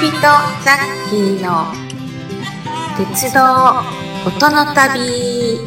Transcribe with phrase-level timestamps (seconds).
[0.00, 1.66] 人ザッキーの
[2.96, 3.40] 鉄道
[4.26, 5.58] 音の旅。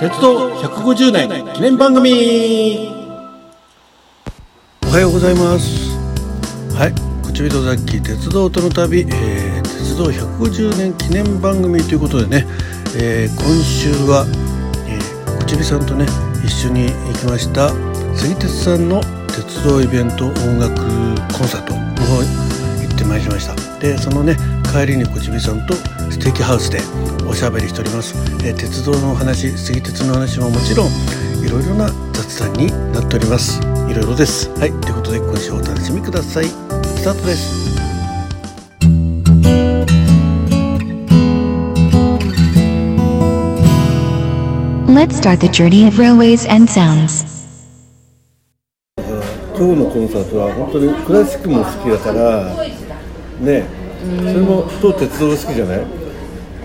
[0.00, 2.88] 鉄道150年記念番組。
[3.00, 3.03] お
[4.94, 5.98] はようございます。
[6.72, 12.46] はいこちびとザッキー鉄道との旅、えー、鉄道150年記念番組ということでね、
[12.96, 14.24] えー、今週は、
[14.86, 16.06] えー、こちびさんとね
[16.44, 17.70] 一緒に行きました
[18.14, 19.02] 杉鉄さんの
[19.34, 20.78] 鉄道イベント音楽
[21.36, 24.36] コンサートの方行ってまいりましたでそのね
[24.72, 26.78] 帰りにこちびさんとステーキハウスで
[27.26, 28.14] おしゃべりしております、
[28.46, 30.86] えー、鉄道の話杉鉄の話ももちろん
[31.44, 33.73] いろいろな雑談になっております。
[33.88, 34.50] いろいろです。
[34.58, 34.72] はい。
[34.80, 36.46] ということで今週お楽しみください。
[36.46, 37.64] スタートです。
[44.88, 47.26] Let's start the journey of railways and sounds.
[49.56, 52.54] 今日のコンサートは本当にクラシックも好きだから
[53.40, 53.64] ね。
[54.04, 55.78] それもと鉄道が好きじゃない？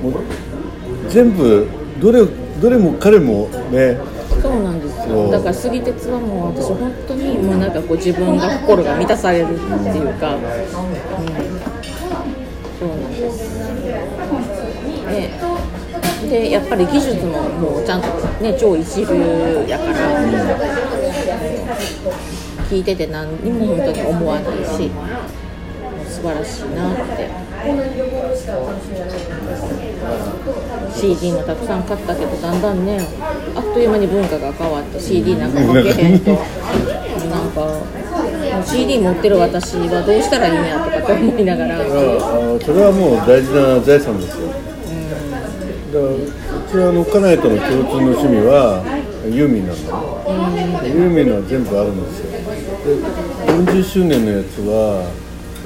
[0.01, 0.13] もう
[1.09, 1.67] 全部
[2.01, 3.97] どれどれも彼もね
[4.41, 5.29] そうなんですよ。
[5.31, 10.41] だから杉鉄はもう私本当にもうなんかこう自分が心が満たされるっていうか、うん、
[12.79, 13.59] そうなんです。
[15.07, 15.39] ね
[16.29, 18.07] でやっぱり技術ももうちゃんと
[18.41, 20.29] ね超一流やから、うん、
[22.69, 24.91] 聞いてて何にも本当に思わないし。
[26.19, 27.29] 素晴らしいなって。
[30.93, 32.99] CD もたくさん買ったけどだんだんね
[33.59, 36.31] あっという間に文化が変わって CD なんかかけへんと。
[36.31, 37.67] なんか
[38.66, 41.77] CD 持ってる私はどうしたらいいんやとかって思いながら。
[41.79, 41.91] そ
[42.73, 45.11] れはもう大事な財産ですよ、うん、
[45.91, 48.81] だからうちはあの家内との共通の趣味は
[49.28, 52.31] ユーミンなんだよ、うん、ユーミンは全部あるんですよ。
[52.79, 52.95] で
[53.75, 55.03] 40周年のやつは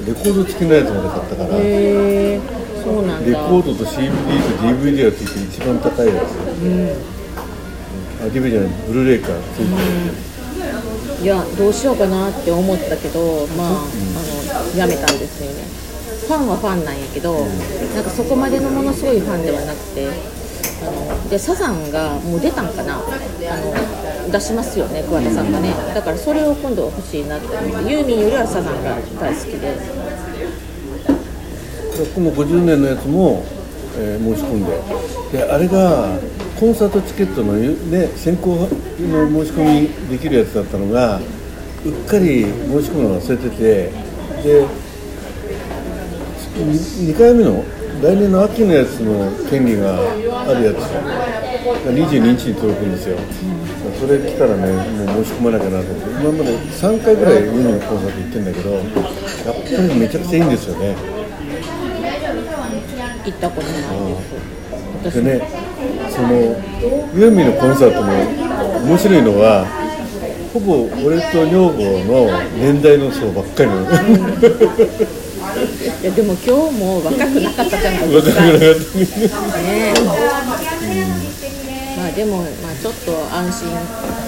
[0.04, 2.40] レコード付きのやつまで買ったからへ
[2.82, 4.14] そうなんレコードと CD と
[4.66, 7.14] DVD がついて一番高いやつ、うん、
[8.24, 9.28] あ DVD じゃないブルーレイか。
[9.54, 9.76] ついてる、
[11.18, 15.64] うん、いやどうしようかなって思ったけどまあ,、あのやめたんですよね。
[16.26, 17.44] ファンはファンなんやけど、
[17.94, 22.96] なんかそこまでのものすごいファンではなくてあのでサザンがもう出たんかな。
[22.96, 25.74] あの出しますよね桑田さんがね。
[25.94, 29.76] だからそれを今度欲しいなってユーミンよりはサザンが大好きで。
[32.14, 33.44] この50年のやつも、
[33.96, 35.38] えー、申し込んで。
[35.38, 36.18] であれが
[36.58, 41.20] コンサートチケットの、ね、先行の申し込みできるやつだったのが
[41.84, 43.90] うっかり申し込むの忘れてて
[44.42, 44.66] で
[46.54, 47.64] 2回目の
[48.02, 49.98] 来年の秋のやつの権利が
[50.48, 53.18] あるやつが22日に届くんですよ、
[53.98, 54.72] それ来たらね
[55.04, 56.10] もう申し込まなきゃなと思って。
[56.10, 60.96] 今まで3回ぐらいユニのコンサート行ってんだけどやっぱりめちゃくちゃいいんですよね。
[63.24, 63.74] 行ったことな
[65.08, 65.63] いでね
[66.14, 66.28] その
[67.14, 68.12] ユーミンのコンサートも
[68.86, 69.66] 面白いのは
[70.52, 73.82] ほぼ俺と女房の年代の層ばっかりなの。
[76.00, 78.40] いやでも今日も若くなかったじゃないですか。
[78.42, 78.52] ね、
[79.94, 80.06] うん、
[81.98, 83.72] まあでもまあちょっと安心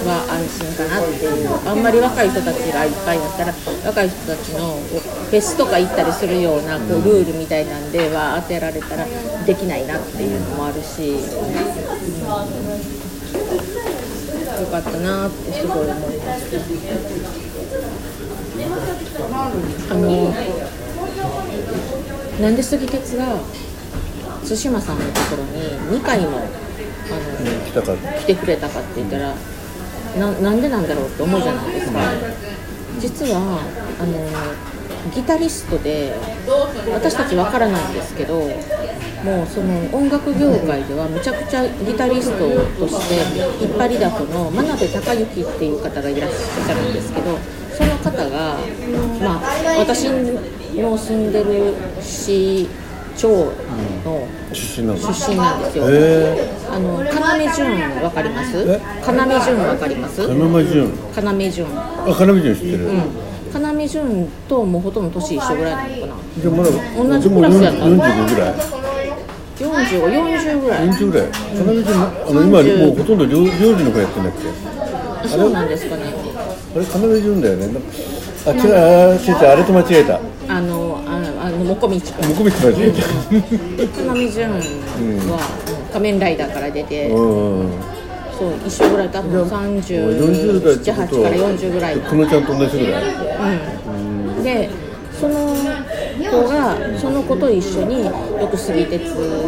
[0.09, 3.53] は安心かなっていうあんまり若い人たちがいっぱいだったら
[3.85, 9.05] 若い人たちのフェスとか行ったりするようなこうルールみたいなんでは当てられたら
[9.45, 11.21] できないなっていうのもあるし、うん、
[14.65, 16.57] よかったなってすごい思います。
[19.91, 20.33] あの
[22.41, 23.37] なんで杉鉄が
[24.41, 26.66] 対馬さんのところに2回も
[27.11, 29.33] あの、来てくれたかって言ったら
[30.17, 31.99] ななんでなんだろうって思うじゃないですか。
[32.99, 33.59] 実は
[33.99, 36.13] あのギタリストで
[36.91, 42.49] 私たちわからないんですけどもうその音楽業界ではむちゃくちゃギタリスト
[42.79, 47.37] として引っ張りだこの真鍋孝之っていう方がいらっしゃるんですけど
[47.77, 48.57] その方が、
[49.21, 49.41] まあ、
[49.79, 52.67] 私の住んでる市
[53.17, 53.51] 町の
[54.53, 55.01] 出身なんで
[55.71, 55.85] すよ。
[56.69, 57.09] あの要
[57.51, 58.57] 潤わかります？
[58.57, 60.21] 要潤わかります？
[60.21, 60.93] 要潤。
[61.15, 61.67] 要潤。
[61.75, 62.85] あ要潤知ってる。
[62.87, 63.01] うん
[63.53, 66.21] 要潤ともうほとんど年一緒ぐらいなのかな。
[66.39, 67.95] じゃまだ同じクラスやったの。
[67.97, 68.53] 45ぐらい
[69.57, 69.65] ？45、
[70.05, 70.87] 40ぐらい。
[70.89, 71.27] 40ぐらい。
[71.65, 74.39] 要潤あの今もうほとんど領領事の子やってんだっけ？
[75.25, 76.03] あそうなんですかね
[76.75, 76.85] あれ？
[76.85, 77.67] 必ずいるんだよね
[78.45, 81.01] あ違うあ違う違うあれと間違えたあの
[81.67, 82.93] もこみちくん向こう見て間違え
[84.05, 84.57] 要潤は、
[84.99, 93.03] うん仮面ライダーから出て、そう一緒ぐらい多分40代ってこと37から40ぐらい久野ちゃんと同じぐらい？
[93.87, 93.89] う
[94.39, 94.69] ん、で
[95.19, 95.55] その
[96.25, 98.11] 子がその子と一緒によ
[98.49, 99.01] く杉鉄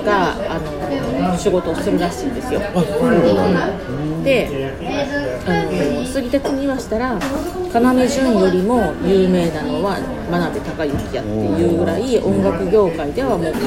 [0.04, 2.62] があの仕事をするらしいんですよ。
[4.24, 4.74] で
[5.46, 7.18] あの杉鉄に言わしたら
[7.74, 9.98] 要潤よりも有名なのは
[10.30, 13.60] 真鍋孝之やっていうぐらい音楽業界ではもうこ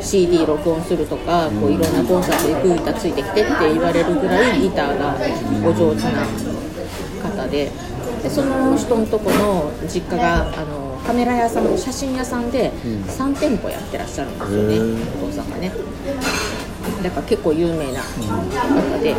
[0.00, 5.16] う CD 録音するとかこういろんなコンサートでグータついてきてって言われるぐらいギターが
[5.68, 6.26] お上手な
[7.22, 7.70] 方で。
[8.24, 10.73] でその人のとこの実家があの
[11.06, 15.24] カメラ屋さん写真屋さんで3店舗やってらっしゃるんですよね、へー。
[15.24, 15.72] お父さんがね。
[17.02, 19.14] だから結構有名な方で。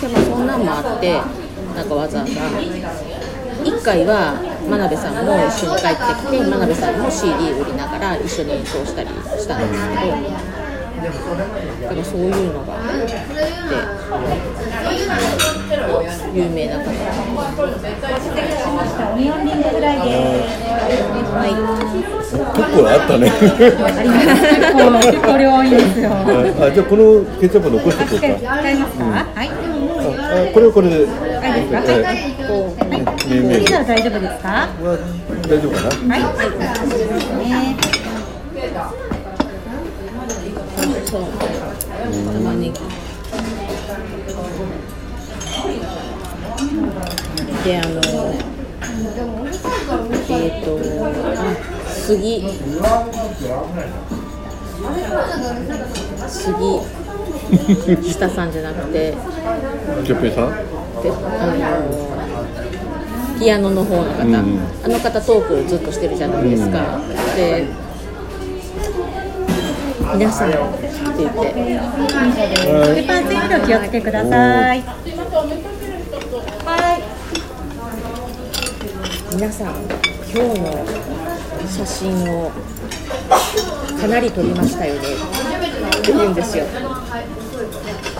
[0.00, 1.20] で、まあ、そんなんもあって
[1.74, 4.38] なんかわざわざ1回は
[4.68, 10.65] 真鍋さんも一緒に帰ってきて真鍋さんも CD 売りながら一緒に演奏したりしたんですけど
[10.96, 11.02] だ
[11.88, 13.14] からそういうのがあって
[16.34, 16.84] 有名な方。
[21.56, 25.66] 結構あったね結構量多い。
[25.68, 26.10] んですよ。
[26.12, 26.14] あ
[26.70, 28.26] じゃあこのケチャップ残しておこうか。
[28.60, 28.74] 使い。
[28.76, 28.98] ます。
[28.98, 29.04] か？
[29.04, 29.46] はい。
[29.48, 29.50] あ
[30.42, 31.16] あこれはこれでいいです。
[31.72, 31.78] か？
[31.78, 32.02] はい
[33.86, 34.32] 大丈夫です。
[34.42, 34.48] か？
[34.48, 34.90] はえは
[35.48, 36.18] 大丈夫かない。
[37.38, 37.76] ね。
[41.16, 41.24] そう
[42.34, 42.72] 玉ねぎ
[47.64, 48.00] であの
[50.28, 50.78] えっ、と
[51.34, 51.40] あ
[51.88, 52.44] 杉
[56.28, 59.14] 杉下さんじゃなくて
[60.04, 60.50] ケッペさん
[61.02, 61.14] であ
[61.80, 61.96] の
[63.38, 64.42] ピアノの方の方、んあ
[64.88, 67.00] の方トークずっとしてるじゃないですか、
[67.36, 67.66] で
[70.14, 70.56] 皆さんって
[71.18, 74.82] 言ってペッパーついてお気をつけください。
[74.82, 74.92] は
[76.98, 77.16] い。
[79.36, 80.86] 皆さん今日の
[81.68, 82.50] 写真を
[84.00, 86.64] かなり撮りましたよねって言うんですよ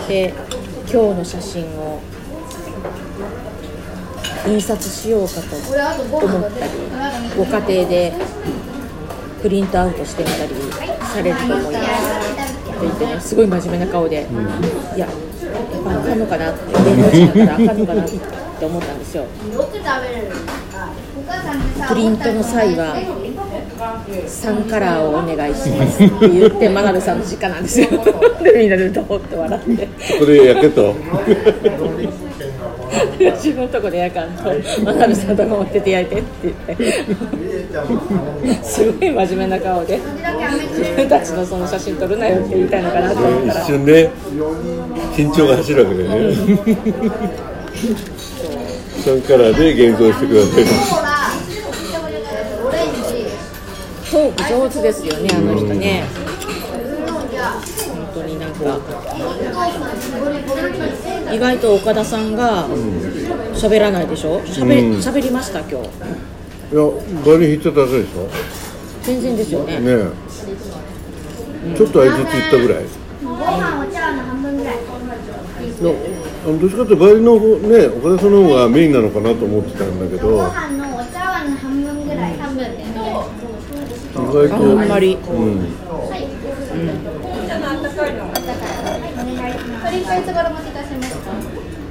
[0.07, 0.33] で
[0.81, 2.01] 今日の写真を
[4.47, 5.55] 印刷しようかと
[6.23, 6.71] 思ったり
[7.35, 8.13] ご家庭で
[9.41, 14.27] プリントアウトしてみたりされると思いますって言ってねすごい真面目な顔で、
[14.95, 18.09] いややっぱあかんのかなって弁護士だったらあかんのかなっ
[18.59, 19.25] て思ったんですよ。
[21.87, 27.87] プリントの際は3カラーをお願いしますって言って真鍋さんの実家なんですよ。
[28.43, 29.87] でみんなでドーって笑って。
[30.19, 30.93] これやけと
[33.35, 38.63] 自分のとこで焼かんと真鍋さんのとこ持ってて焼いてって言って。
[38.63, 39.99] すごい真面目な顔で。
[40.77, 43.61] 自分たちのその写真撮るなよって言いたいのかなと思ったら。
[43.61, 44.09] 一瞬ね
[45.15, 46.27] 緊張が走るわけだよね。
[49.05, 50.63] 3カラーで現像してください。
[54.09, 55.73] トーク上手ですよねあの人ね。
[55.73, 56.16] 本当になん
[58.59, 58.79] か
[61.33, 62.67] 意外と岡田さんが
[63.53, 64.39] 喋らないでしょ？
[64.41, 64.99] 喋うん。
[64.99, 65.75] 喋りました今日。
[65.75, 65.79] い
[66.75, 66.81] や
[67.25, 68.29] バリ引いてただけでしょ？
[69.03, 69.79] 全然ですよね。
[69.79, 71.77] ねえ。
[71.77, 72.85] ちょっと相づち言ったぐらい。
[75.79, 75.95] そう
[76.45, 80.29] あのどっちかっていうとバリの方ね岡田さんの方がメインなのかなと思ってたんだけど。
[80.29, 82.85] ご飯のお茶碗の半分ぐらい半分で意
[84.15, 85.15] 外とあんまり。
[85.15, 85.67] うん
[89.87, 91.31] 鶏かいつ頃お持ちいたしますか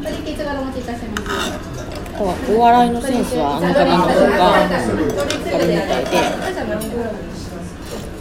[0.00, 5.76] 鶏かいつ頃お持ちいたしますお笑いのセンスはあの方の方があるみたいで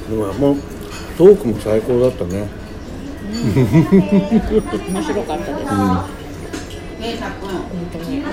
[0.10, 0.56] でももう
[1.18, 2.48] トークも最高だったね。
[3.26, 6.06] 面白かったです、本
[7.92, 8.24] 当に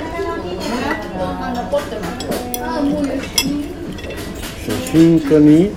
[4.63, 5.73] 写真家に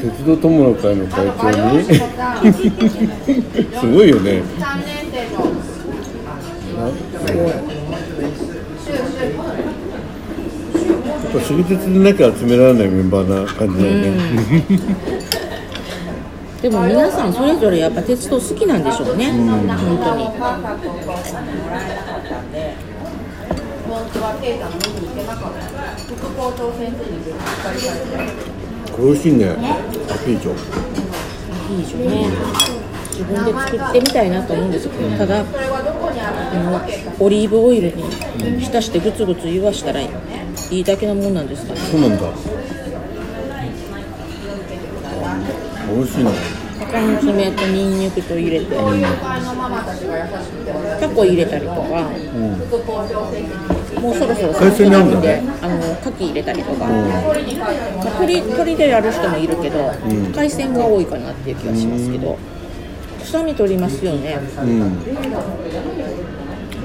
[0.00, 1.84] 鉄道友の会の会長に？
[3.78, 4.36] すごいよね。
[4.36, 4.42] やっ
[11.32, 14.12] ぱ私鉄でなきゃ集められないメンバーな感じだよね、
[16.62, 20.26] でも皆さんそれぞれやっぱ鉄道好きなんでしょうね、うん本当に。
[20.26, 20.32] こ
[28.12, 28.65] れ
[28.98, 29.50] 美味しいね。
[29.50, 29.54] ア
[30.18, 30.52] ピーチョ。
[31.70, 32.26] いいでしょうね。
[33.10, 35.48] 自分で作ってみたいなと思うんですけどただの
[37.18, 38.04] オリーブオイルに
[38.60, 40.08] 浸してグツグツ言わしたらい
[40.70, 40.84] い。
[40.84, 41.80] だけのもんなんですかね。
[41.80, 42.26] そうなんだ。
[45.88, 46.30] 美味しいな
[46.78, 48.66] 鷹の爪とニンニクと入れて、
[51.00, 51.80] タコ入れたりとか、
[54.00, 56.90] もうそろそろ海鮮に合うんあの牡蠣入れたりとか、まあ
[57.40, 59.90] 鶏鶏でやる人もいるけど、
[60.34, 62.38] 海鮮が多いかなっていう気がしますけど、
[63.20, 64.38] 臭み取りますよね。
[64.58, 65.04] うん。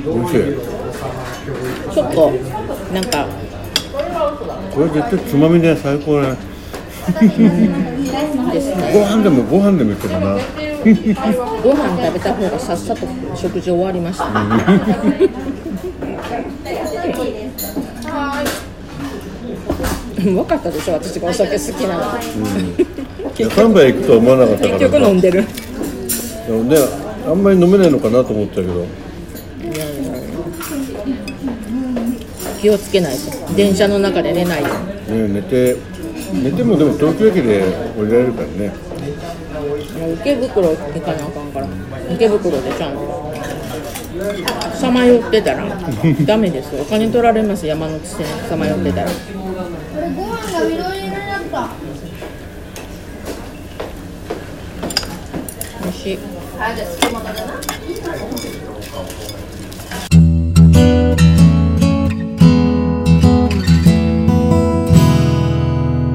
[0.04, 0.42] 美味しい。
[1.94, 2.32] ちょっと
[2.94, 3.28] なんか。
[4.74, 6.38] これ絶対つまみで最高だね
[8.50, 8.94] ですね。
[8.94, 10.38] ご飯でもご飯でもいけるな。
[11.62, 13.06] ご飯食べた方がさっさと
[13.36, 14.32] 食事終わりました。
[20.24, 24.80] ね分かったでしょ私がお酒好きなの、いや3杯行くとは思わなかったから。
[24.80, 25.44] 結局飲んでる。
[26.48, 26.78] でもね
[27.28, 28.86] あんまり飲めないのかなと思ったけど。
[32.62, 33.54] 気をつけないと。
[33.56, 35.76] 電車の中で寝ないよね寝て
[36.34, 37.64] 寝てもでも東京駅で
[37.98, 38.72] 降りられるからね。
[40.00, 41.68] もう池袋行かなあかんから。
[42.10, 43.34] 池袋でちゃんと
[44.76, 45.66] さまよってたら。
[46.26, 46.82] ダメですよ。
[46.84, 47.66] お金取られます。
[47.66, 48.26] 山手線。
[48.50, 49.08] さまよってたら。
[49.08, 49.14] こ
[50.00, 51.70] れご飯が緑色になった。
[55.84, 56.20] 美味しい。
[56.60, 57.42] あじゃあ好きもだな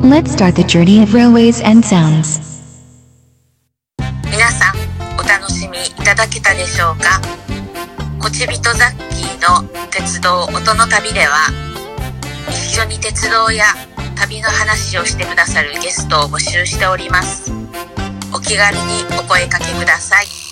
[0.06, 2.38] Let's start the journey of railways and sounds.
[4.30, 4.76] 皆さん
[5.18, 7.20] お楽しみいただけたでしょうか？
[8.20, 11.50] こちびとザッキーの鉄道音の旅では
[12.48, 13.64] 一緒に鉄道や
[14.14, 17.50] 旅の話をしてくださるゲストを募集しております。
[18.32, 18.82] お気軽に
[19.18, 20.45] お声かけください。